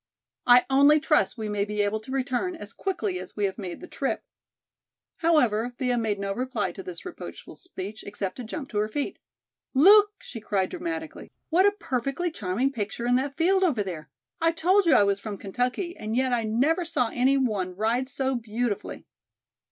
[0.47, 3.81] I only trust we may be able to return as quickly as we have made
[3.81, 4.23] the trip."
[5.17, 9.19] However, Thea made no reply to this reproachful speech except to jump to her feet.
[9.75, 11.29] "Look!" she cried dramatically.
[11.51, 14.09] "What a perfectly charming picture in that field over there!
[14.41, 18.09] I told you I was from Kentucky and yet I never saw any one ride
[18.09, 19.05] so beautifully!"